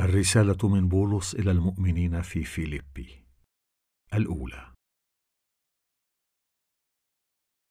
الرسالة 0.00 0.68
من 0.68 0.88
بولس 0.88 1.34
إلى 1.34 1.50
المؤمنين 1.50 2.22
في 2.22 2.44
فيليبي. 2.44 3.24
الأولى. 4.14 4.72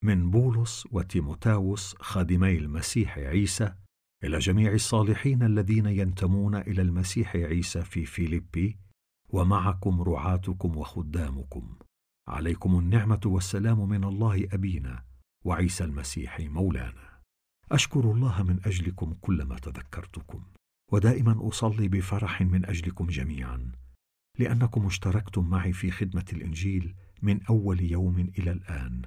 من 0.03 0.31
بولس 0.31 0.87
وتيموتاوس 0.91 1.95
خادمي 1.95 2.57
المسيح 2.57 3.17
عيسى 3.17 3.75
إلى 4.23 4.39
جميع 4.39 4.73
الصالحين 4.73 5.43
الذين 5.43 5.85
ينتمون 5.85 6.55
إلى 6.55 6.81
المسيح 6.81 7.35
عيسى 7.35 7.81
في 7.81 8.05
فيليبي 8.05 8.77
ومعكم 9.29 10.01
رعاتكم 10.01 10.77
وخدامكم. 10.77 11.77
عليكم 12.27 12.79
النعمة 12.79 13.21
والسلام 13.25 13.89
من 13.89 14.03
الله 14.03 14.47
أبينا 14.53 15.05
وعيسى 15.45 15.83
المسيح 15.83 16.39
مولانا. 16.39 17.21
أشكر 17.71 18.11
الله 18.11 18.43
من 18.43 18.59
أجلكم 18.65 19.13
كلما 19.13 19.55
تذكرتكم. 19.55 20.56
ودائما 20.91 21.47
أصلي 21.47 21.87
بفرح 21.87 22.41
من 22.41 22.65
أجلكم 22.65 23.07
جميعا 23.07 23.71
لأنكم 24.39 24.85
اشتركتم 24.85 25.49
معي 25.49 25.73
في 25.73 25.91
خدمة 25.91 26.25
الإنجيل 26.33 26.95
من 27.21 27.43
أول 27.43 27.81
يوم 27.81 28.19
إلى 28.19 28.51
الآن. 28.51 29.01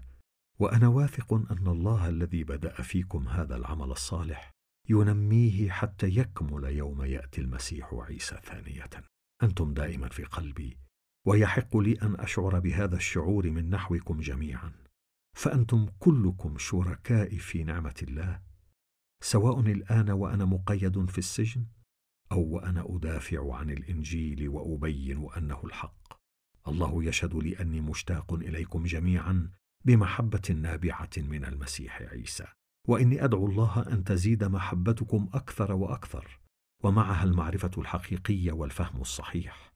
وأنا 0.58 0.88
واثق 0.88 1.32
أن 1.32 1.66
الله 1.66 2.08
الذي 2.08 2.44
بدأ 2.44 2.82
فيكم 2.82 3.28
هذا 3.28 3.56
العمل 3.56 3.90
الصالح 3.90 4.50
ينميه 4.88 5.70
حتى 5.70 6.06
يكمل 6.06 6.64
يوم 6.64 7.02
يأتي 7.02 7.40
المسيح 7.40 7.94
عيسى 7.94 8.40
ثانية. 8.44 8.90
أنتم 9.42 9.74
دائما 9.74 10.08
في 10.08 10.24
قلبي 10.24 10.78
ويحق 11.26 11.76
لي 11.76 11.92
أن 12.02 12.14
أشعر 12.14 12.58
بهذا 12.58 12.96
الشعور 12.96 13.50
من 13.50 13.70
نحوكم 13.70 14.20
جميعا. 14.20 14.72
فأنتم 15.36 15.86
كلكم 15.98 16.58
شركائي 16.58 17.38
في 17.38 17.64
نعمة 17.64 17.94
الله 18.02 18.40
سواء 19.22 19.60
الآن 19.60 20.10
وأنا 20.10 20.44
مقيد 20.44 21.10
في 21.10 21.18
السجن 21.18 21.64
أو 22.32 22.40
وأنا 22.40 22.84
أدافع 22.88 23.54
عن 23.54 23.70
الإنجيل 23.70 24.48
وأبين 24.48 25.28
أنه 25.36 25.60
الحق. 25.64 26.20
الله 26.68 27.04
يشهد 27.04 27.34
لي 27.34 27.60
أني 27.60 27.80
مشتاق 27.80 28.32
إليكم 28.32 28.84
جميعا 28.84 29.50
بمحبة 29.84 30.54
نابعة 30.54 31.10
من 31.16 31.44
المسيح 31.44 32.02
عيسى. 32.02 32.46
وإني 32.88 33.24
أدعو 33.24 33.46
الله 33.46 33.92
أن 33.92 34.04
تزيد 34.04 34.44
محبتكم 34.44 35.28
أكثر 35.34 35.72
وأكثر 35.72 36.40
ومعها 36.84 37.24
المعرفة 37.24 37.70
الحقيقية 37.78 38.52
والفهم 38.52 39.00
الصحيح. 39.00 39.72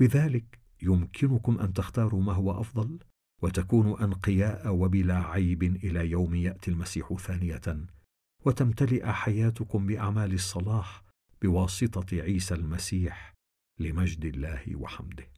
بذلك 0.00 0.60
يمكنكم 0.82 1.58
أن 1.58 1.72
تختاروا 1.72 2.22
ما 2.22 2.32
هو 2.32 2.60
أفضل 2.60 2.98
وتكونوا 3.42 4.04
أنقياء 4.04 4.74
وبلا 4.74 5.18
عيب 5.18 5.62
إلى 5.62 6.10
يوم 6.10 6.34
يأتي 6.34 6.70
المسيح 6.70 7.14
ثانية 7.14 7.86
وتمتلئ 8.44 9.12
حياتكم 9.12 9.86
بأعمال 9.86 10.32
الصلاح 10.32 11.04
بواسطة 11.42 12.16
عيسى 12.16 12.54
المسيح 12.54 13.34
لمجد 13.80 14.24
الله 14.24 14.76
وحمده. 14.76 15.32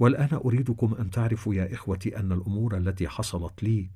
والآن 0.00 0.34
أريدكم 0.34 0.94
أن 0.94 1.10
تعرفوا 1.10 1.54
يا 1.54 1.74
إخوتي 1.74 2.16
أن 2.16 2.32
الأمور 2.32 2.76
التي 2.76 3.08
حصلت 3.08 3.62
لي 3.62 3.90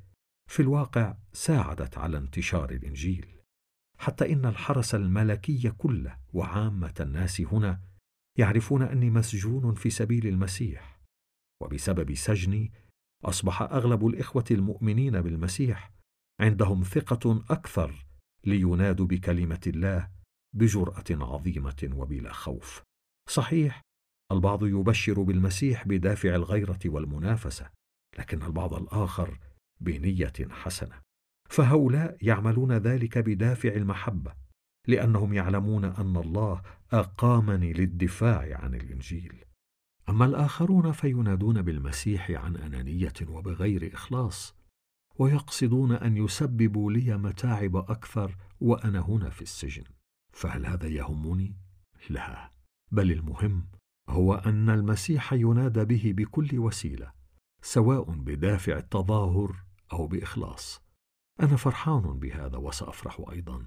في 0.50 0.62
الواقع 0.62 1.16
ساعدت 1.32 1.98
على 1.98 2.18
انتشار 2.18 2.70
الإنجيل 2.70 3.26
حتى 3.98 4.32
إن 4.32 4.46
الحرس 4.46 4.94
الملكي 4.94 5.70
كله 5.70 6.18
وعامة 6.32 6.94
الناس 7.00 7.40
هنا 7.40 7.80
يعرفون 8.38 8.82
أني 8.82 9.10
مسجون 9.10 9.74
في 9.74 9.90
سبيل 9.90 10.26
المسيح 10.26 11.00
وبسبب 11.62 12.14
سجني 12.14 12.72
أصبح 13.24 13.62
أغلب 13.62 14.06
الإخوة 14.06 14.44
المؤمنين 14.50 15.20
بالمسيح 15.20 15.92
عندهم 16.40 16.82
ثقة 16.82 17.44
أكثر 17.50 18.06
لينادوا 18.48 19.06
بكلمة 19.06 19.60
الله 19.66 20.08
بجرأة 20.54 21.04
عظيمة 21.10 21.90
وبلا 21.92 22.32
خوف. 22.32 22.82
صحيح 23.28 23.80
البعض 24.32 24.66
يبشر 24.66 25.22
بالمسيح 25.22 25.88
بدافع 25.88 26.34
الغيرة 26.34 26.78
والمنافسة 26.84 27.70
لكن 28.18 28.42
البعض 28.42 28.74
الآخر 28.74 29.38
بنية 29.80 30.32
حسنة. 30.50 30.94
فهؤلاء 31.50 32.16
يعملون 32.22 32.72
ذلك 32.72 33.18
بدافع 33.18 33.68
المحبة 33.68 34.34
لأنهم 34.86 35.32
يعلمون 35.32 35.84
أن 35.84 36.16
الله 36.16 36.62
أقامني 36.92 37.72
للدفاع 37.72 38.58
عن 38.62 38.74
الإنجيل. 38.74 39.44
أما 40.08 40.24
الآخرون 40.24 40.92
فينادون 40.92 41.62
بالمسيح 41.62 42.30
عن 42.30 42.56
أنانية 42.56 43.12
وبغير 43.28 43.90
إخلاص. 43.94 44.57
ويقصدون 45.18 45.92
أن 45.92 46.16
يسببوا 46.16 46.92
لي 46.92 47.16
متاعب 47.16 47.76
أكثر 47.76 48.36
وأنا 48.60 49.00
هنا 49.00 49.30
في 49.30 49.42
السجن. 49.42 49.84
فهل 50.32 50.66
هذا 50.66 50.88
يهمني؟ 50.88 51.56
لا 52.10 52.50
بل 52.90 53.12
المهم 53.12 53.68
هو 54.08 54.34
أن 54.34 54.70
المسيح 54.70 55.32
ينادى 55.32 55.84
به 55.84 56.12
بكل 56.16 56.58
وسيلة 56.58 57.12
سواء 57.62 58.10
بدافع 58.10 58.76
التظاهر 58.76 59.64
أو 59.92 60.06
بإخلاص. 60.06 60.82
أنا 61.40 61.56
فرحان 61.56 62.18
بهذا 62.18 62.56
وسأفرح 62.56 63.24
أيضا 63.30 63.64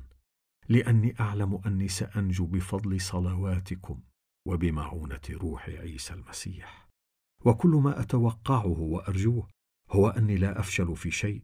لأني 0.69 1.19
أعلم 1.19 1.61
أني 1.65 1.87
سأنجو 1.87 2.45
بفضل 2.45 3.01
صلواتكم 3.01 4.01
وبمعونة 4.47 5.21
روح 5.31 5.69
عيسى 5.69 6.13
المسيح. 6.13 6.89
وكل 7.45 7.69
ما 7.69 8.01
أتوقعه 8.01 8.67
وأرجوه 8.67 9.47
هو 9.91 10.09
أني 10.09 10.35
لا 10.35 10.59
أفشل 10.59 10.95
في 10.95 11.11
شيء 11.11 11.43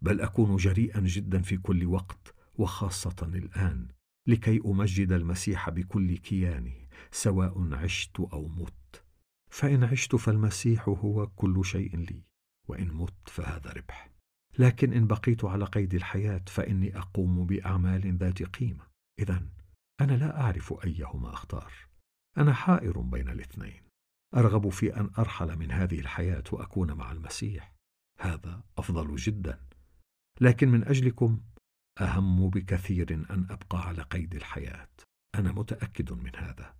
بل 0.00 0.20
أكون 0.20 0.56
جريئا 0.56 1.00
جدا 1.00 1.42
في 1.42 1.56
كل 1.56 1.86
وقت 1.86 2.34
وخاصة 2.54 3.16
الآن 3.22 3.88
لكي 4.26 4.60
أمجد 4.66 5.12
المسيح 5.12 5.70
بكل 5.70 6.16
كياني 6.16 6.88
سواء 7.10 7.74
عشت 7.74 8.20
أو 8.20 8.48
مت. 8.48 9.04
فإن 9.50 9.84
عشت 9.84 10.16
فالمسيح 10.16 10.88
هو 10.88 11.26
كل 11.26 11.64
شيء 11.64 11.96
لي 11.96 12.22
وإن 12.68 12.88
مت 12.88 13.28
فهذا 13.28 13.70
ربح. 13.72 14.10
لكن 14.58 14.92
إن 14.92 15.06
بقيت 15.06 15.44
على 15.44 15.64
قيد 15.64 15.94
الحياة 15.94 16.42
فإني 16.46 16.98
أقوم 16.98 17.46
بأعمال 17.46 18.16
ذات 18.16 18.42
قيمة. 18.42 18.86
اذا 19.18 19.42
أنا 20.00 20.12
لا 20.12 20.40
أعرف 20.40 20.84
أيهما 20.84 21.32
أختار. 21.32 21.72
أنا 22.38 22.52
حائر 22.52 23.00
بين 23.00 23.28
الاثنين. 23.28 23.82
أرغب 24.34 24.68
في 24.68 25.00
أن 25.00 25.10
أرحل 25.18 25.56
من 25.56 25.70
هذه 25.70 26.00
الحياة 26.00 26.44
وأكون 26.52 26.92
مع 26.92 27.12
المسيح. 27.12 27.75
هذا 28.18 28.62
أفضل 28.78 29.16
جدا. 29.16 29.60
لكن 30.40 30.68
من 30.68 30.84
أجلكم 30.84 31.40
أهم 32.00 32.50
بكثير 32.50 33.14
أن 33.14 33.46
أبقى 33.50 33.88
على 33.88 34.02
قيد 34.02 34.34
الحياة. 34.34 34.88
أنا 35.34 35.52
متأكد 35.52 36.12
من 36.12 36.36
هذا. 36.36 36.74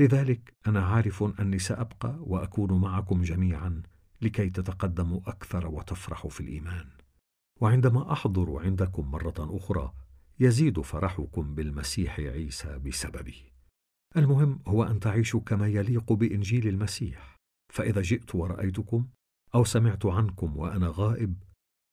لذلك 0.00 0.52
أنا 0.66 0.86
عارف 0.86 1.22
أني 1.40 1.58
سأبقى 1.58 2.16
وأكون 2.20 2.80
معكم 2.80 3.22
جميعا 3.22 3.82
لكي 4.22 4.50
تتقدموا 4.50 5.20
أكثر 5.26 5.66
وتفرحوا 5.66 6.30
في 6.30 6.40
الإيمان. 6.40 6.88
وعندما 7.60 8.12
أحضر 8.12 8.58
عندكم 8.64 9.10
مرة 9.10 9.56
أخرى 9.56 9.92
يزيد 10.40 10.80
فرحكم 10.80 11.54
بالمسيح 11.54 12.20
عيسى 12.20 12.78
بسببي 12.78 13.52
المهم 14.16 14.60
هو 14.66 14.84
أن 14.84 15.00
تعيشوا 15.00 15.40
كما 15.40 15.68
يليق 15.68 16.12
بإنجيل 16.12 16.68
المسيح. 16.68 17.36
فإذا 17.72 18.02
جئت 18.02 18.34
ورأيتكم 18.34 19.08
أو 19.56 19.64
سمعت 19.64 20.06
عنكم 20.06 20.56
وأنا 20.56 20.92
غائب؟ 20.96 21.42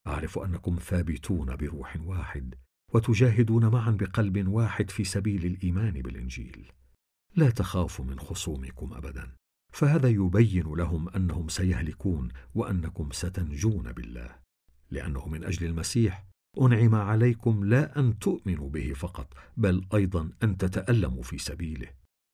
أعرف 0.08 0.40
أنكم 0.40 0.76
ثابتون 0.76 1.56
بروح 1.56 1.98
واحد 2.06 2.56
وتجاهدون 2.94 3.66
معا 3.66 3.92
بقلب 3.92 4.48
واحد 4.48 4.90
في 4.90 5.04
سبيل 5.04 5.46
الإيمان 5.46 5.94
بالإنجيل. 5.94 6.72
لا 7.36 7.50
تخافوا 7.50 8.06
من 8.06 8.20
خصومكم 8.20 8.94
ابدا 8.94 9.32
فهذا 9.74 10.10
يبين 10.10 10.64
لهم 10.64 11.10
أنهم 11.10 11.48
سيهلكون 11.48 12.30
وأنكم 12.56 13.10
ستنجون 13.12 13.92
بالله. 13.92 14.36
لأنه 14.92 15.28
من 15.28 15.44
أجل 15.44 15.66
المسيح 15.66 16.26
أنعم 16.62 16.96
عليكم 16.96 17.66
لا 17.66 18.00
أن 18.00 18.20
تؤمنوا 18.20 18.70
به 18.70 18.94
فقط 18.94 19.34
بل 19.58 19.86
أيضا 19.94 20.32
أن 20.44 20.58
تتألموا 20.58 21.24
في 21.24 21.38
سبيله. 21.38 21.88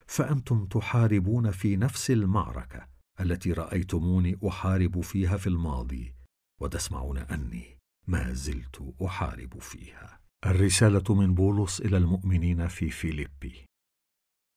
فأنتم 0.06 0.66
تحاربون 0.66 1.50
في 1.50 1.76
نفس 1.76 2.10
المعركة 2.10 2.89
التي 3.20 3.52
رأيتموني 3.52 4.38
أحارب 4.48 5.00
فيها 5.00 5.36
في 5.36 5.46
الماضي 5.46 6.14
وتسمعون 6.60 7.18
أني 7.18 7.78
ما 8.06 8.32
زلت 8.32 8.94
أحارب 9.04 9.58
فيها. 9.58 10.20
الرسالة 10.46 11.14
من 11.14 11.34
بولس 11.34 11.80
إلى 11.80 11.96
المؤمنين 11.96 12.68
في 12.68 12.90
فيليبي. 12.90 13.66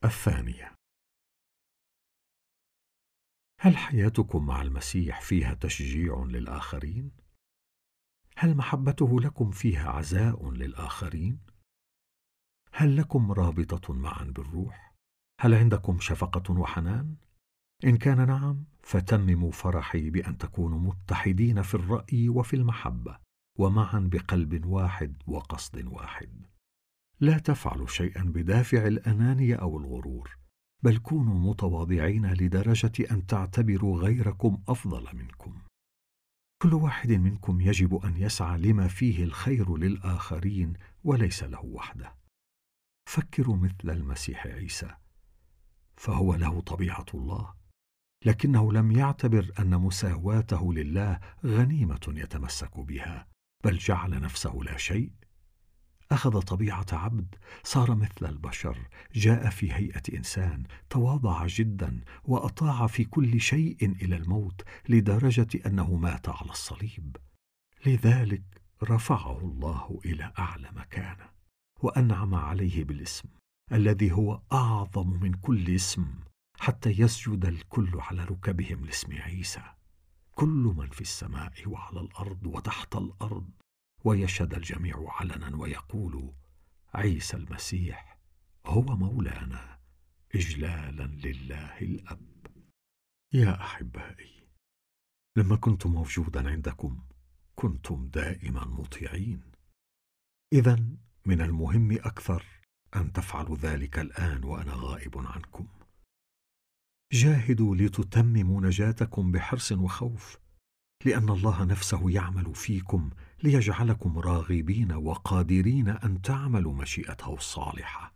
الثانية. 0.04 0.76
هل 3.60 3.78
حياتكم 3.78 4.46
مع 4.46 4.62
المسيح 4.62 5.22
فيها 5.22 5.54
تشجيع 5.54 6.24
للآخرين؟ 6.24 7.12
هل 8.38 8.58
محبته 8.58 9.20
لكم 9.22 9.52
فيها 9.52 9.90
عزاء 9.90 10.52
للآخرين؟ 10.52 11.40
هل 12.72 12.98
لكم 12.98 13.32
رابطة 13.32 13.94
معا 13.94 14.24
بالروح؟ 14.24 14.96
هل 15.40 15.54
عندكم 15.54 16.00
شفقة 16.00 16.54
وحنان؟ 16.54 17.16
إن 17.86 17.98
كان 17.98 18.28
نعم 18.28 18.64
فتمموا 18.82 19.52
فرحي 19.52 20.10
بأن 20.10 20.38
تكونوا 20.38 20.80
متحدين 20.80 21.62
في 21.62 21.76
الرأي 21.76 22.30
وفي 22.30 22.56
المحبة 22.56 23.18
ومعا 23.60 24.00
بقلب 24.12 24.66
واحد 24.66 25.24
وقصد 25.28 25.86
واحد. 25.86 26.46
لا 27.20 27.38
تفعلوا 27.38 27.88
شيئا 27.88 28.24
بدافع 28.24 28.88
الأنانية 28.88 29.56
أو 29.56 29.78
الغرور 29.78 30.38
بل 30.84 30.98
كونوا 30.98 31.40
متواضعين 31.40 32.34
لدرجة 32.34 33.12
أن 33.12 33.26
تعتبروا 33.26 34.00
غيركم 34.00 34.64
أفضل 34.68 35.18
منكم. 35.18 35.62
كل 36.62 36.74
واحد 36.74 37.12
منكم 37.12 37.62
يجب 37.62 37.96
أن 37.96 38.18
يسعى 38.18 38.58
لما 38.58 38.88
فيه 38.88 39.24
الخير 39.24 39.78
للآخرين 39.78 40.74
وليس 41.04 41.44
له 41.44 41.66
وحده. 41.66 42.16
فكروا 43.10 43.58
مثل 43.58 43.90
المسيح 43.90 44.48
عيسى 44.48 44.96
فهو 45.98 46.36
له 46.36 46.62
طبيعة 46.62 47.06
الله. 47.14 47.63
لكنه 48.26 48.74
لم 48.74 48.92
يعتبر 48.92 49.52
أن 49.60 49.70
مساواته 49.70 50.74
لله 50.74 51.20
غنيمة 51.46 52.00
يتمسك 52.08 52.80
بها 52.80 53.28
بل 53.64 53.78
جعل 53.78 54.22
نفسه 54.22 54.60
لا 54.64 54.78
شيء. 54.78 55.12
أخذ 56.12 56.40
طبيعة 56.40 56.86
عبد 56.92 57.36
صار 57.64 57.96
مثل 57.96 58.26
البشر 58.26 58.78
جاء 59.16 59.50
في 59.50 59.74
هيئة 59.74 60.18
إنسان 60.18 60.64
تواضع 60.90 61.48
جدا 61.48 62.02
وأطاع 62.24 62.88
في 62.88 63.04
كل 63.04 63.42
شيء 63.42 63.96
إلى 64.02 64.16
الموت 64.16 64.62
لدرجة 64.90 65.48
أنه 65.66 65.96
مات 65.96 66.30
على 66.30 66.50
الصليب. 66.50 67.18
لذلك 67.86 68.44
رفعه 68.84 69.40
الله 69.40 70.00
إلى 70.06 70.34
أعلى 70.40 70.70
مكانه 70.76 71.30
وأنعم 71.82 72.36
عليه 72.36 72.84
بالاسم 72.84 73.30
الذي 73.72 74.12
هو 74.12 74.42
أعظم 74.54 75.20
من 75.20 75.34
كل 75.34 75.76
اسم. 75.76 76.06
حتى 76.64 76.90
يسجد 76.90 77.46
الكل 77.46 77.92
على 77.94 78.24
ركبهم 78.24 78.86
لاسم 78.86 79.14
عيسى. 79.14 79.64
كل 80.32 80.74
من 80.78 80.90
في 80.90 81.02
السماء 81.02 81.68
وعلى 81.68 82.00
الأرض 82.00 82.46
وتحت 82.46 82.96
الأرض. 82.96 83.50
ويشهد 84.04 84.54
الجميع 84.54 85.06
علنا 85.08 85.56
ويقول 85.56 86.34
عيسى 86.94 87.38
المسيح 87.38 88.18
هو 88.66 88.82
مولانا 88.82 89.80
اجلالا 90.36 91.04
لله 91.04 91.78
الأب. 91.82 92.48
يا 93.34 93.62
أحبائي 93.62 94.48
لما 95.38 95.56
كنت 95.56 95.86
موجودا 95.88 96.50
عندكم 96.50 97.04
كنتم 97.56 98.08
دائما 98.08 98.66
مطيعين. 98.66 99.52
اذا 100.54 100.86
من 101.26 101.42
المهم 101.42 101.92
أكثر 101.92 102.46
أن 102.96 103.14
تفعلوا 103.14 103.58
ذلك 103.58 104.00
الآن 104.00 104.44
وأنا 104.44 104.74
غائب 104.76 105.18
عنكم. 105.18 105.68
جاهدوا 107.14 107.76
لتتمموا 107.76 108.62
نجاتكم 108.62 109.32
بحرص 109.32 109.72
وخوف 109.72 110.38
لأن 111.06 111.30
الله 111.30 111.64
نفسه 111.64 112.12
يعمل 112.12 112.56
فيكم 112.56 113.10
ليجعلكم 113.44 114.20
راغبين 114.20 114.92
وقادرين 114.92 115.90
أن 115.90 116.22
تعملوا 116.22 116.74
مشيئته 116.74 117.34
الصالحة. 117.34 118.14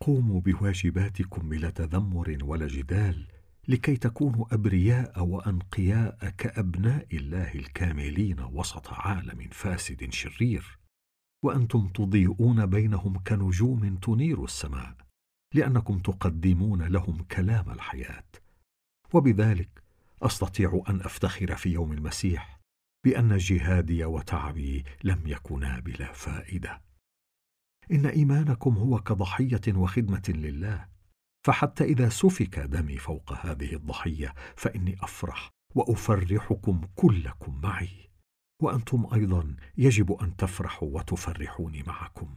قوموا 0.00 0.40
بواجباتكم 0.40 1.48
بلا 1.48 1.70
تذمر 1.70 2.38
ولا 2.42 2.66
جدال 2.66 3.28
لكي 3.68 3.96
تكونوا 3.96 4.54
أبرياء 4.54 5.24
وأنقياء 5.24 6.34
كأبناء 6.38 7.06
الله 7.12 7.54
الكاملين 7.54 8.40
وسط 8.40 8.88
عالم 8.88 9.48
فاسد 9.52 10.12
شرير. 10.12 10.78
وأنتم 11.42 11.88
تضيئون 11.88 12.66
بينهم 12.66 13.18
كنجوم 13.18 13.96
تنير 13.96 14.44
السماء. 14.44 15.07
لأنكم 15.54 15.98
تقدمون 15.98 16.82
لهم 16.82 17.22
كلام 17.22 17.70
الحياة. 17.70 18.24
وبذلك 19.12 19.82
أستطيع 20.22 20.82
أن 20.88 21.00
أفتخر 21.00 21.56
في 21.56 21.68
يوم 21.68 21.92
المسيح 21.92 22.60
بأن 23.04 23.36
جهادي 23.36 24.04
وتعبي 24.04 24.84
لم 25.04 25.22
يكونا 25.26 25.80
بلا 25.80 26.12
فائدة. 26.12 26.82
إن 27.92 28.06
إيمانكم 28.06 28.74
هو 28.74 28.98
كضحية 28.98 29.60
وخدمة 29.68 30.22
لله 30.28 30.88
فحتى 31.46 31.84
إذا 31.84 32.08
سفك 32.08 32.58
دمي 32.58 32.96
فوق 32.96 33.32
هذه 33.32 33.74
الضحية 33.74 34.34
فإني 34.56 34.96
أفرح 35.00 35.50
وأفرحكم 35.74 36.80
كلكم 36.94 37.60
معي. 37.60 38.10
وأنتم 38.62 39.06
أيضا 39.14 39.56
يجب 39.76 40.12
أن 40.12 40.36
تفرحوا 40.36 40.88
وتفرحوني 40.92 41.82
معكم. 41.82 42.34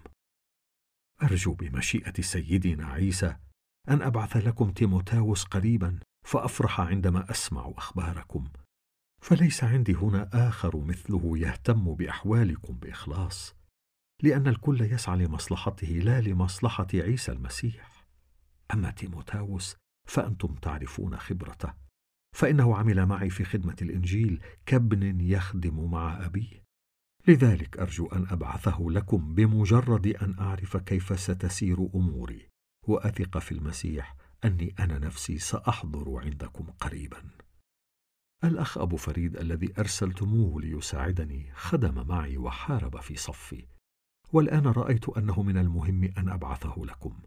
أرجو 1.23 1.53
بمشيئة 1.53 2.21
سيدنا 2.21 2.87
عيسى 2.87 3.35
أن 3.89 4.01
أبعث 4.01 4.37
لكم 4.37 4.71
تيموتاوس 4.71 5.43
قريبا 5.43 5.99
فأفرح 6.27 6.81
عندما 6.81 7.31
أسمع 7.31 7.73
أخباركم. 7.77 8.47
فليس 9.21 9.63
عندي 9.63 9.93
هنا 9.93 10.29
آخر 10.33 10.77
مثله 10.77 11.37
يهتم 11.37 11.95
بأحوالكم 11.95 12.73
بإخلاص 12.73 13.55
لأن 14.23 14.47
الكل 14.47 14.81
يسعى 14.81 15.17
لمصلحته 15.17 15.87
لا 15.87 16.21
لمصلحة 16.21 16.87
عيسى 16.93 17.31
المسيح. 17.31 18.05
أما 18.73 18.91
تيموتاوس 18.91 19.75
فأنتم 20.09 20.55
تعرفون 20.55 21.17
خبرته 21.17 21.73
فإنه 22.35 22.75
عمل 22.75 23.05
معي 23.05 23.29
في 23.29 23.43
خدمة 23.43 23.75
الإنجيل 23.81 24.43
كابن 24.65 25.21
يخدم 25.21 25.91
مع 25.91 26.25
أبيه. 26.25 26.63
لذلك 27.27 27.77
أرجو 27.77 28.05
أن 28.07 28.27
أبعثه 28.29 28.85
لكم 28.89 29.33
بمجرد 29.33 30.07
أن 30.07 30.39
أعرف 30.39 30.77
كيف 30.77 31.19
ستسير 31.19 31.89
أموري 31.95 32.47
وأثق 32.87 33.37
في 33.37 33.51
المسيح 33.51 34.15
أني 34.45 34.75
أنا 34.79 34.99
نفسي 34.99 35.37
سأحضر 35.37 36.19
عندكم 36.23 36.65
قريبا. 36.65 37.23
الأخ 38.43 38.77
أبو 38.77 38.97
فريد 38.97 39.37
الذي 39.37 39.73
أرسلتموه 39.79 40.61
ليساعدني 40.61 41.51
خدم 41.53 42.07
معي 42.07 42.37
وحارب 42.37 42.99
في 42.99 43.15
صفي 43.15 43.67
والآن 44.33 44.67
رأيت 44.67 45.09
أنه 45.09 45.43
من 45.43 45.57
المهم 45.57 46.03
أن 46.03 46.29
أبعثه 46.29 46.75
لكم. 46.77 47.19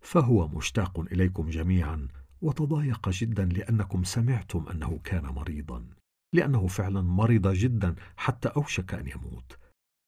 فهو 0.00 0.48
مشتاق 0.48 1.00
إليكم 1.00 1.50
جميعا 1.50 2.08
وتضايق 2.40 3.08
جدا 3.08 3.44
لأنكم 3.44 4.04
سمعتم 4.04 4.68
أنه 4.68 5.00
كان 5.04 5.24
مريضا. 5.24 5.99
لأنه 6.32 6.66
فعلا 6.66 7.02
مرض 7.02 7.48
جدا 7.48 7.94
حتى 8.16 8.48
أوشك 8.48 8.94
أن 8.94 9.08
يموت. 9.08 9.58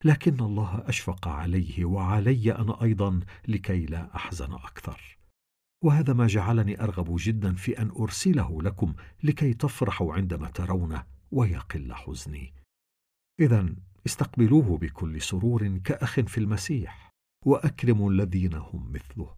لكن 0.05 0.41
الله 0.41 0.89
أشفق 0.89 1.29
عليه 1.29 1.85
وعلي 1.85 2.55
أنا 2.55 2.83
أيضا 2.83 3.21
لكي 3.49 3.87
لا 3.87 4.17
أحزن 4.17 4.53
أكثر. 4.53 5.19
وهذا 5.85 6.13
ما 6.13 6.27
جعلني 6.27 6.83
أرغب 6.83 7.17
جدا 7.19 7.55
في 7.55 7.79
أن 7.79 7.91
أرسله 7.91 8.63
لكم 8.63 8.95
لكي 9.23 9.55
تفرحوا 9.55 10.15
عندما 10.15 10.49
ترونه 10.49 11.05
ويقل 11.31 11.95
حزني. 11.95 12.55
اذا 13.41 13.75
استقبلوه 14.07 14.79
بكل 14.79 15.23
سرور 15.23 15.79
كأخ 15.79 16.21
في 16.21 16.39
المسيح 16.39 17.13
واكرموا 17.47 18.11
الذين 18.11 18.55
هم 18.55 18.93
مثله 18.93 19.35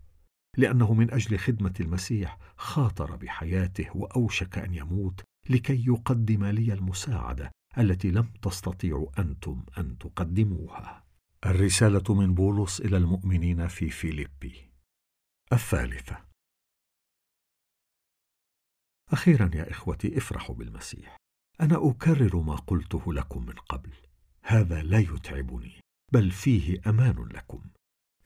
لأنه 0.56 0.94
من 0.94 1.10
أجل 1.10 1.38
خدمة 1.38 1.74
المسيح 1.80 2.38
خاطر 2.56 3.16
بحياته 3.16 3.96
وأوشك 3.96 4.58
أن 4.58 4.74
يموت 4.74 5.24
لكي 5.50 5.86
يقدم 5.86 6.44
لي 6.44 6.72
المساعدة 6.72 7.50
التي 7.78 8.10
لم 8.10 8.32
تستطيعوا 8.42 9.20
أنتم 9.20 9.64
أن 9.78 9.98
تقدموها. 9.98 11.04
الرسالة 11.46 12.14
من 12.14 12.34
بولس 12.34 12.80
إلى 12.80 12.96
المؤمنين 12.96 13.68
في 13.68 13.90
فيليبي. 13.90 14.70
الثالثة. 15.52 16.24
أخيرا 19.12 19.50
يا 19.54 19.70
إخوتي 19.70 20.18
افرحوا 20.18 20.54
بالمسيح. 20.54 21.16
أنا 21.60 21.90
أكرر 21.90 22.36
ما 22.36 22.54
قلته 22.56 23.14
لكم 23.14 23.46
من 23.46 23.54
قبل. 23.54 23.92
هذا 24.42 24.82
لا 24.82 24.98
يتعبني 24.98 25.80
بل 26.12 26.30
فيه 26.30 26.80
أمان 26.86 27.28
لكم. 27.28 27.64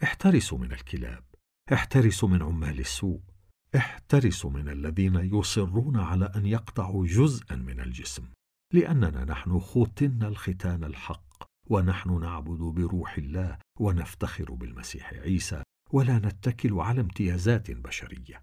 احترسوا 0.02 0.58
من 0.58 0.72
الكلاب 0.72 1.24
احترسوا 1.72 2.28
من 2.28 2.42
عمال 2.42 2.80
السوء 2.80 3.20
احترسوا 3.76 4.50
من 4.50 4.68
الذين 4.68 5.14
يصرون 5.14 5.96
على 5.96 6.32
أن 6.36 6.46
يقطعوا 6.46 7.06
جزءا 7.06 7.56
من 7.56 7.80
الجسم 7.80 8.24
لأننا 8.72 9.24
نحن 9.24 9.58
ختنا 9.58 10.28
الختان 10.28 10.84
الحق 10.84 11.44
ونحن 11.66 12.20
نعبد 12.20 12.58
بروح 12.58 13.18
الله 13.18 13.58
ونفتخر 13.80 14.52
بالمسيح 14.54 15.12
عيسى 15.12 15.62
ولا 15.90 16.18
نتكل 16.18 16.80
على 16.80 17.00
امتيازات 17.00 17.70
بشرية. 17.70 18.42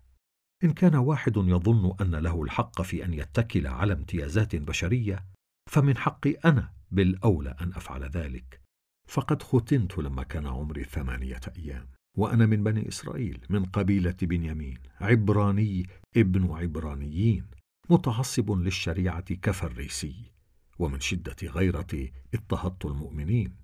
إن 0.63 0.73
كان 0.73 0.95
واحد 0.95 1.37
يظن 1.37 1.95
أن 2.01 2.15
له 2.15 2.43
الحق 2.43 2.81
في 2.81 3.05
أن 3.05 3.13
يتكل 3.13 3.67
على 3.67 3.93
امتيازات 3.93 4.55
بشرية 4.55 5.25
فمن 5.71 5.97
حقي 5.97 6.31
أنا 6.31 6.73
بالأولى 6.91 7.55
أن 7.61 7.73
أفعل 7.73 8.03
ذلك. 8.03 8.61
فقد 9.07 9.43
ختنت 9.43 9.97
لما 9.97 10.23
كان 10.23 10.47
عمري 10.47 10.83
ثمانية 10.83 11.41
أيام. 11.57 11.94
وأنا 12.17 12.45
من 12.45 12.63
بني 12.63 12.87
إسرائيل 12.87 13.39
من 13.49 13.65
قبيلة 13.65 14.15
بنيامين 14.21 14.77
عبراني 15.01 15.87
ابن 16.17 16.51
عبرانيين 16.51 17.45
متعصب 17.89 18.51
للشريعة 18.51 19.33
كفريسي 19.33 20.31
ومن 20.79 20.99
شدة 20.99 21.35
غيرتي 21.43 22.11
اضطهدت 22.33 22.85
المؤمنين 22.85 23.55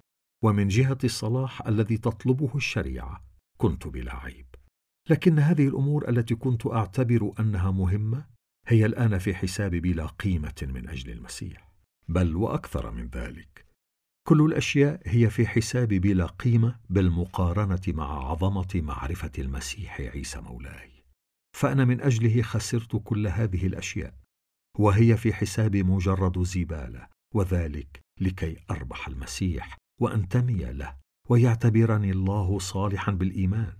ومن 0.44 0.68
جهة 0.68 0.98
الصلاح 1.04 1.68
الذي 1.68 1.98
تطلبه 1.98 2.52
الشريعة 2.56 3.24
كنت 3.58 3.88
بلا 3.88 4.16
عيب. 4.16 4.46
لكن 5.10 5.40
هذه 5.40 5.68
الأمور 5.68 6.10
التي 6.10 6.36
كنت 6.36 6.68
أعتبر 6.68 7.34
أنها 7.40 7.72
مهمة 7.72 8.26
هي 8.68 8.86
الآن 8.86 9.18
في 9.18 9.36
حسابي 9.36 9.80
بلا 9.80 10.06
قيمة 10.06 10.56
من 10.62 10.90
أجل 10.90 11.12
المسيح 11.12 11.72
بل 12.08 12.36
وأكثر 12.36 12.92
من 12.92 13.08
ذلك. 13.08 13.71
كل 14.28 14.42
الأشياء 14.46 15.02
هي 15.06 15.30
في 15.30 15.48
حسابي 15.48 16.00
بلا 16.00 16.26
قيمة 16.26 16.80
بالمقارنه 16.90 17.82
مع 17.88 18.30
عظمة 18.30 18.68
معرفة 18.76 19.32
المسيح 19.40 20.02
عيسى 20.02 20.42
مولاي. 20.42 20.92
فأنا 21.58 21.86
من 21.86 22.02
أجله 22.02 22.42
خسرت 22.42 23.02
كل 23.04 23.28
هذه 23.28 23.68
الأشياء 23.68 24.14
وهي 24.80 25.18
في 25.18 25.34
حسابي 25.34 25.84
مجرد 25.84 26.44
زبالة 26.44 27.08
وذلك 27.36 28.02
لكي 28.20 28.58
أربح 28.72 29.08
المسيح 29.08 29.78
وانتمي 30.02 30.74
له 30.74 30.98
ويعتبرني 31.30 32.12
الله 32.12 32.60
صالحا 32.60 33.12
بالإيمان. 33.12 33.78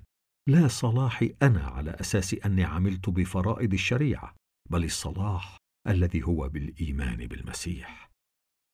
لا 0.48 0.68
صلاحي 0.68 1.36
أنا 1.42 1.64
على 1.64 1.92
أساس 1.92 2.34
أني 2.34 2.64
عملت 2.64 3.10
بفرائض 3.10 3.74
الشريعة 3.74 4.36
بل 4.70 4.84
الصلاح 4.84 5.58
الذي 5.88 6.24
هو 6.24 6.50
بالإيمان 6.50 7.28
بالمسيح. 7.28 8.12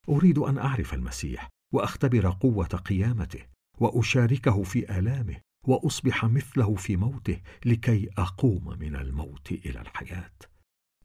أريد 0.10 0.38
أن 0.38 0.58
أعرف 0.58 0.94
المسيح 0.94 1.50
وأختبر 1.74 2.30
قوة 2.30 2.66
قيامته 2.66 3.46
وأشاركه 3.80 4.64
في 4.64 5.00
آلامه 5.00 5.42
وأصبح 5.68 6.26
مثله 6.26 6.76
في 6.76 6.96
موته 6.96 7.42
لكي 7.66 8.10
أقوم 8.18 8.80
من 8.80 8.96
الموت 8.96 9.52
إلى 9.52 9.82
الحياة. 9.82 10.34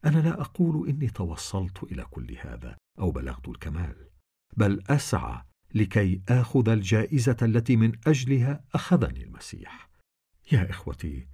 أنا 0.05 0.19
لا 0.19 0.41
أقول 0.41 0.89
إني 0.89 1.07
توصلت 1.07 1.83
إلى 1.83 2.03
كل 2.03 2.37
هذا 2.41 2.77
أو 2.99 3.11
بلغت 3.11 3.47
الكمال 3.47 4.09
بل 4.57 4.83
أسعى 4.89 5.43
لكي 5.75 6.21
آخذ 6.29 6.69
الجائزة 6.69 7.37
التي 7.41 7.75
من 7.75 7.91
أجلها 8.07 8.63
أخذني 8.73 9.23
المسيح. 9.23 9.89
يا 10.51 10.69
إخوتي 10.69 11.27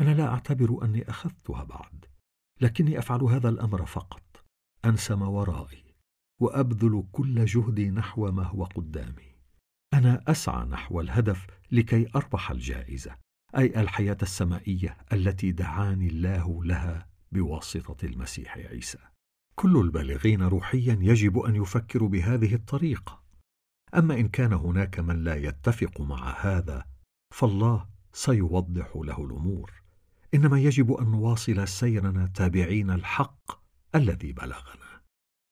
أنا 0.00 0.14
لا 0.14 0.26
أعتبر 0.26 0.84
أني 0.84 1.10
أخذتها 1.10 1.64
بعد 1.64 2.04
لكني 2.60 2.98
أفعل 2.98 3.22
هذا 3.22 3.48
الأمر 3.48 3.86
فقط 3.86 4.44
أنسى 4.84 5.14
ما 5.14 5.26
ورائي. 5.26 5.83
وأبذل 6.40 7.04
كل 7.12 7.44
جهدي 7.44 7.90
نحو 7.90 8.30
ما 8.32 8.42
هو 8.42 8.64
قدامي. 8.64 9.34
أنا 9.94 10.22
أسعى 10.28 10.66
نحو 10.66 11.00
الهدف 11.00 11.46
لكي 11.72 12.08
أربح 12.16 12.50
الجائزة 12.50 13.16
أي 13.56 13.80
الحياة 13.80 14.16
السمائية 14.22 14.96
التي 15.12 15.52
دعاني 15.52 16.08
الله 16.08 16.64
لها 16.64 17.06
بواسطة 17.32 18.06
المسيح 18.06 18.56
عيسى. 18.56 18.98
كل 19.54 19.76
البالغين 19.76 20.42
روحيا 20.42 20.98
يجب 21.00 21.38
أن 21.38 21.56
يفكروا 21.56 22.08
بهذه 22.08 22.54
الطريقة. 22.54 23.22
أما 23.94 24.14
إن 24.14 24.28
كان 24.28 24.52
هناك 24.52 25.00
من 25.00 25.24
لا 25.24 25.34
يتفق 25.34 26.00
مع 26.00 26.36
هذا 26.40 26.84
فالله 27.34 27.86
سيوضح 28.12 28.92
له 28.96 29.24
الأمور. 29.24 29.72
إنما 30.34 30.60
يجب 30.60 30.92
أن 30.92 31.10
نواصل 31.10 31.68
سيرنا 31.68 32.26
تابعين 32.26 32.90
الحق 32.90 33.64
الذي 33.94 34.32
بلغنا. 34.32 34.83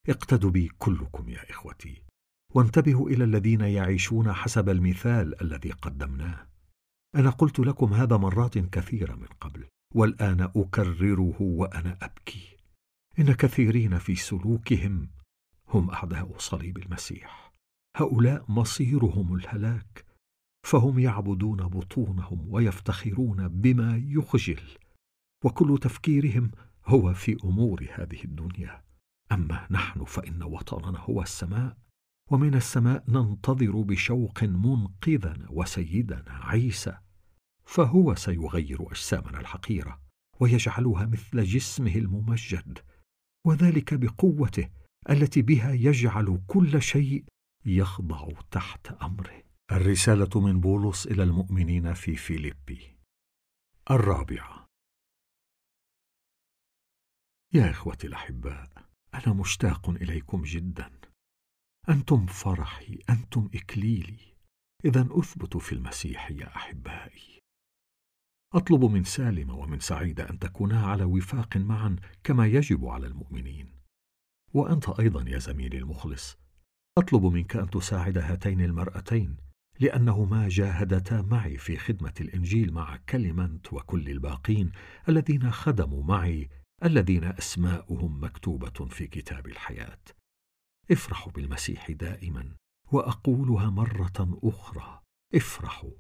اقتدوا 0.09 0.51
بي 0.51 0.69
كلكم 0.79 1.29
يا 1.29 1.51
إخوتي 1.51 2.03
وانتبهوا 2.55 3.11
إلى 3.11 3.25
الذين 3.25 3.61
يعيشون 3.61 4.33
حسب 4.33 4.69
المثال 4.69 5.43
الذي 5.43 5.71
قدمناه. 5.71 6.49
أنا 7.15 7.31
قلت 7.31 7.59
لكم 7.59 7.95
هذا 7.95 8.17
مرات 8.17 8.59
كثيرة 8.59 9.15
من 9.15 9.27
قبل 9.41 9.65
والآن 9.95 10.41
أكرره 10.57 11.37
وأنا 11.43 11.99
أبكي. 12.03 12.57
إن 13.19 13.33
كثيرين 13.33 13.99
في 13.99 14.15
سلوكهم 14.15 15.11
هم 15.69 15.91
أعداء 15.91 16.39
صليب 16.39 16.79
المسيح. 16.79 17.53
هؤلاء 17.97 18.45
مصيرهم 18.49 19.35
الهلاك. 19.35 20.05
فهم 20.67 20.99
يعبدون 20.99 21.57
بطونهم 21.57 22.47
ويفتخرون 22.49 23.49
بما 23.49 24.03
يخجل. 24.07 24.63
وكل 25.45 25.79
تفكيرهم 25.79 26.51
هو 26.87 27.15
في 27.15 27.37
أمور 27.45 27.87
هذه 27.95 28.25
الدنيا. 28.25 28.83
أما 29.33 29.67
نحن 29.71 30.05
فإن 30.05 30.43
وطننا 30.43 30.99
هو 30.99 31.23
السماء 31.23 31.77
ومن 32.31 32.55
السماء 32.55 33.05
ننتظر 33.09 33.83
بشوق 33.83 34.45
منقذنا 34.45 35.47
وسيدنا 35.51 36.25
عيسى 36.29 36.99
فهو 37.65 38.15
سيغير 38.15 38.93
أجسامنا 38.93 39.41
الحقيرة 39.41 40.01
ويجعلها 40.41 41.07
مثل 41.07 41.45
جسمه 41.45 41.95
الممجد 41.95 42.79
وذلك 43.47 43.95
بقوته 43.95 44.71
التي 45.11 45.43
بها 45.43 45.73
يجعل 45.73 46.43
كل 46.47 46.83
شيء 46.83 47.25
يخضع 47.65 48.29
تحت 48.51 48.87
أمره. 48.87 49.43
الرسالة 49.73 50.41
من 50.41 50.61
بولس 50.61 51.07
إلى 51.07 51.23
المؤمنين 51.23 51.95
في 51.95 52.17
فيليبي. 52.17 52.97
الرابعة. 53.91 54.67
يا 57.55 57.71
إخوتي 57.71 58.07
الأحباء 58.07 58.92
أنا 59.15 59.35
مشتاق 59.35 59.91
إليكم 59.91 60.43
جدا. 60.43 60.91
أنتم 61.89 62.27
فرحي 62.27 62.99
أنتم 63.11 63.51
إكليلي. 63.55 64.19
اذا 64.85 65.09
اثبتوا 65.11 65.61
في 65.61 65.73
المسيح 65.73 66.31
يا 66.31 66.57
أحبائي. 66.57 67.39
أطلب 68.55 68.85
من 68.85 69.05
سالمه 69.05 69.55
ومن 69.55 69.81
سعيده 69.81 70.31
أن 70.31 70.39
تكونا 70.39 70.87
على 70.87 71.05
وفاق 71.05 71.57
معا 71.57 71.97
كما 72.25 72.47
يجب 72.47 72.85
على 72.85 73.07
المؤمنين. 73.07 73.73
وأنت 74.55 74.89
أيضا 74.89 75.31
يا 75.31 75.39
زميلي 75.39 75.79
المخلص. 75.79 76.37
أطلب 76.99 77.25
منك 77.25 77.57
أن 77.57 77.71
تساعد 77.71 78.19
هاتين 78.19 78.61
المرأتين 78.61 79.37
لأنهما 79.81 80.49
جاهدتا 80.49 81.23
معي 81.23 81.59
في 81.59 81.77
خدمة 81.77 82.15
الإنجيل 82.21 82.73
مع 82.73 82.97
كلمنت 82.97 83.73
وكل 83.73 84.09
الباقين 84.09 84.73
الذين 85.09 85.51
خدموا 85.51 86.05
معي 86.05 86.49
الذين 86.85 87.25
أسماؤهم 87.25 88.25
مكتوبة 88.25 88.87
في 88.87 89.07
كتاب 89.07 89.47
الحياة. 89.47 90.01
افرحوا 90.91 91.33
بالمسيح 91.33 91.91
دائما 91.91 92.57
وأقولها 92.93 93.71
مرة 93.71 94.39
أخرى. 94.43 95.01
افرحوا. 95.35 95.91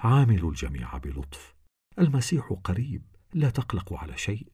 عاملوا 0.00 0.50
الجميع 0.50 0.98
بلطف. 0.98 1.54
المسيح 1.98 2.52
قريب 2.64 3.02
لا 3.34 3.50
تقلقوا 3.50 3.98
على 3.98 4.16
شيء 4.16 4.52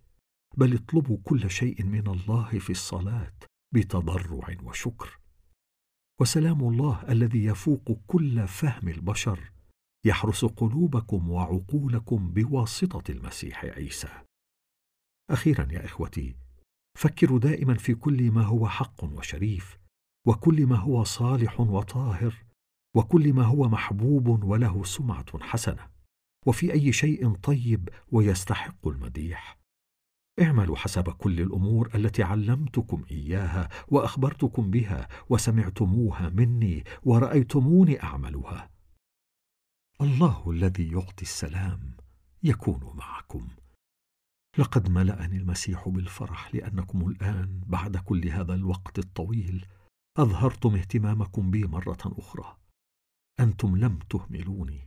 بل 0.56 0.74
اطلبوا 0.74 1.18
كل 1.24 1.50
شيء 1.50 1.84
من 1.84 2.06
الله 2.08 2.58
في 2.58 2.70
الصلاة 2.70 3.32
بتضرع 3.74 4.56
وشكر. 4.62 5.20
وسلام 6.20 6.60
الله 6.60 7.12
الذي 7.12 7.44
يفوق 7.44 8.00
كل 8.06 8.48
فهم 8.48 8.88
البشر 8.88 9.52
يحرس 10.06 10.44
قلوبكم 10.44 11.30
وعقولكم 11.30 12.32
بواسطة 12.32 13.10
المسيح 13.10 13.64
عيسى. 13.64 14.22
أخيرا 15.30 15.72
يا 15.72 15.84
إخوتي 15.84 16.36
فكروا 16.98 17.38
دائما 17.38 17.74
في 17.74 17.94
كل 17.94 18.30
ما 18.30 18.42
هو 18.42 18.68
حق 18.68 19.04
وشريف 19.04 19.78
وكل 20.26 20.66
ما 20.66 20.76
هو 20.76 21.04
صالح 21.04 21.60
وطاهر 21.60 22.34
وكل 22.96 23.32
ما 23.32 23.42
هو 23.42 23.68
محبوب 23.68 24.44
وله 24.44 24.84
سمعة 24.84 25.38
حسنة 25.40 25.90
وفي 26.46 26.72
أي 26.72 26.92
شيء 26.92 27.34
طيب 27.34 27.88
ويستحق 28.12 28.88
المديح. 28.88 29.58
اعملوا 30.40 30.76
حسب 30.76 31.10
كل 31.10 31.40
الأمور 31.40 31.90
التي 31.94 32.22
علمتكم 32.22 33.04
إياها 33.10 33.68
وأخبرتكم 33.88 34.70
بها 34.70 35.08
وسمعتموها 35.28 36.28
مني 36.28 36.84
ورأيتموني 37.02 38.02
أعملها. 38.02 38.70
الله 40.00 40.50
الذي 40.50 40.92
يعطي 40.92 41.22
السلام 41.22 41.96
يكون 42.42 42.96
معكم. 42.96 43.48
لقد 44.60 44.90
ملأني 44.90 45.36
المسيح 45.36 45.88
بالفرح 45.88 46.54
لأنكم 46.54 47.08
الآن 47.08 47.60
بعد 47.66 47.96
كل 47.96 48.28
هذا 48.28 48.54
الوقت 48.54 48.98
الطويل 48.98 49.66
أظهرتم 50.16 50.74
اهتمامكم 50.74 51.50
بي 51.50 51.66
مرة 51.66 51.98
أخرى. 52.04 52.56
أنتم 53.40 53.76
لم 53.76 53.98
تهملوني. 53.98 54.80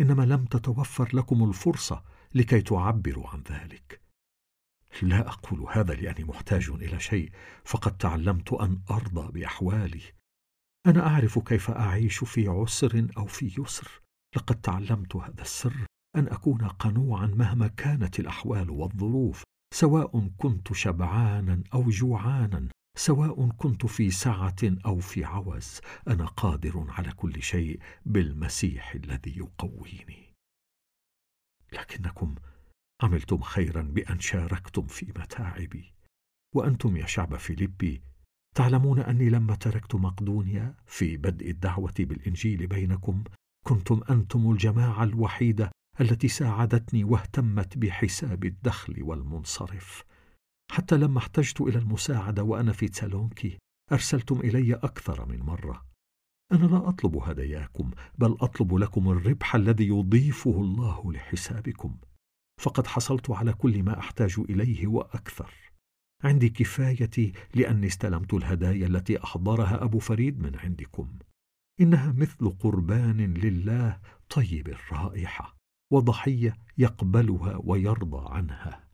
إنما 0.00 0.22
لم 0.22 0.44
تتوفر 0.44 1.16
لكم 1.16 1.48
الفرصة 1.48 2.04
لكي 2.34 2.60
تعبروا 2.60 3.28
عن 3.28 3.42
ذلك. 3.50 4.00
لا 5.02 5.28
أقول 5.28 5.66
هذا 5.70 5.94
لأني 5.94 6.24
محتاج 6.24 6.68
إلى 6.68 7.00
شيء 7.00 7.32
فقد 7.64 7.96
تعلمت 7.96 8.52
أن 8.52 8.82
أرضى 8.90 9.40
بأحوالي. 9.40 10.02
أنا 10.86 11.06
أعرف 11.06 11.38
كيف 11.38 11.70
أعيش 11.70 12.24
في 12.24 12.48
عسر 12.48 13.08
أو 13.16 13.26
في 13.26 13.54
يسر. 13.58 14.02
لقد 14.36 14.60
تعلمت 14.60 15.16
هذا 15.16 15.42
السر. 15.42 15.86
أن 16.18 16.28
أكون 16.28 16.68
قنوعا 16.68 17.26
مهما 17.26 17.68
كانت 17.68 18.20
الأحوال 18.20 18.70
والظروف 18.70 19.42
سواء 19.74 20.28
كنت 20.38 20.72
شبعانا 20.72 21.62
أو 21.74 21.88
جوعانا 21.88 22.68
سواء 22.96 23.48
كنت 23.48 23.86
في 23.86 24.10
سعه 24.10 24.56
أو 24.86 24.98
في 24.98 25.24
عوز 25.24 25.80
أنا 26.08 26.26
قادر 26.26 26.86
على 26.88 27.12
كل 27.12 27.42
شيء 27.42 27.80
بالمسيح 28.06 28.94
الذي 28.94 29.38
يقويني. 29.38 30.34
لكنكم 31.72 32.34
عملتم 33.02 33.40
خيرا 33.40 33.82
بأن 33.82 34.20
شاركتم 34.20 34.86
في 34.86 35.06
متاعبي. 35.06 35.94
وأنتم 36.54 36.96
يا 36.96 37.06
شعب 37.06 37.36
فيليبي 37.36 38.02
تعلمون 38.54 38.98
أني 39.00 39.30
لما 39.30 39.54
تركت 39.54 39.94
مقدونيا 39.94 40.74
في 40.86 41.16
بدء 41.16 41.50
الدعوة 41.50 41.94
بالإنجيل 41.98 42.66
بينكم 42.66 43.24
كنتم 43.66 44.00
أنتم 44.10 44.50
الجماعة 44.50 45.04
الوحيدة 45.04 45.70
التي 46.00 46.28
ساعدتني 46.28 47.04
واهتمت 47.04 47.78
بحساب 47.78 48.44
الدخل 48.44 49.02
والمنصرف. 49.02 50.04
حتى 50.70 50.96
لما 50.96 51.18
احتجت 51.18 51.60
إلى 51.60 51.78
المساعدة 51.78 52.42
وأنا 52.42 52.72
في 52.72 52.88
تسالونكي 52.88 53.58
أرسلتم 53.92 54.40
إلي 54.40 54.74
أكثر 54.74 55.26
من 55.26 55.38
مرة. 55.38 55.86
أنا 56.52 56.66
لا 56.66 56.88
أطلب 56.88 57.16
هداياكم 57.16 57.90
بل 58.18 58.36
أطلب 58.40 58.74
لكم 58.74 59.08
الربح 59.08 59.54
الذي 59.54 59.88
يضيفه 59.88 60.60
الله 60.60 61.12
لحسابكم. 61.12 61.96
فقد 62.60 62.86
حصلت 62.86 63.30
على 63.30 63.52
كل 63.52 63.82
ما 63.82 63.98
أحتاج 63.98 64.34
إليه 64.38 64.86
وأكثر. 64.86 65.54
عندي 66.24 66.48
كفايتي 66.48 67.32
لأني 67.54 67.86
استلمت 67.86 68.34
الهدايا 68.34 68.86
التي 68.86 69.24
أحضرها 69.24 69.84
أبو 69.84 69.98
فريد 69.98 70.40
من 70.40 70.56
عندكم. 70.56 71.18
إنها 71.80 72.12
مثل 72.12 72.50
قربان 72.50 73.34
لله 73.34 74.00
طيب 74.30 74.68
الرائحة. 74.68 75.57
وضحية 75.90 76.56
يقبلها 76.78 77.60
ويرضى 77.64 78.34
عنها. 78.34 78.88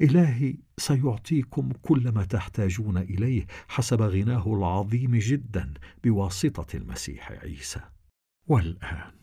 إلهي 0.00 0.56
سيعطيكم 0.78 1.72
كل 1.82 2.12
ما 2.12 2.24
تحتاجون 2.24 2.96
إليه 2.96 3.46
حسب 3.68 4.02
غناه 4.02 4.54
العظيم 4.54 5.16
جدا 5.16 5.74
بواسطة 6.04 6.76
المسيح 6.76 7.32
عيسى. 7.32 7.80
والآن 8.46 9.14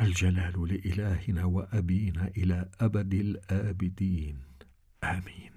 الجلال 0.00 0.68
لإلهنا 0.68 1.44
وأبينا 1.44 2.28
إلى 2.28 2.70
أبد 2.80 3.14
الآبدين. 3.14 4.42
آمين. 5.04 5.52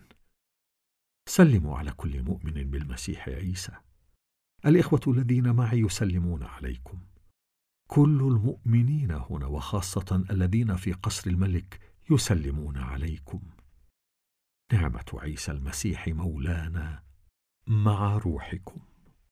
سلموا 1.29 1.77
على 1.77 1.91
كل 1.91 2.23
مؤمن 2.23 2.71
بالمسيح 2.71 3.29
عيسى. 3.29 3.71
الإخوة 4.65 5.01
الذين 5.07 5.51
معي 5.51 5.79
يسلمون 5.79 6.43
عليكم. 6.43 6.99
كل 7.87 8.19
المؤمنين 8.21 9.11
هنا 9.11 9.45
وخاصة 9.45 10.25
الذين 10.29 10.75
في 10.75 10.93
قصر 10.93 11.29
الملك 11.29 11.79
يسلمون 12.11 12.77
عليكم. 12.77 13.41
نعمة 14.73 15.05
عيسى 15.13 15.51
المسيح 15.51 16.07
مولانا 16.07 17.03
مع 17.67 18.17
روحكم. 18.17 18.79